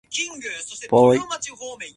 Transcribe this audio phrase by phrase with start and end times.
[0.89, 1.19] ぽい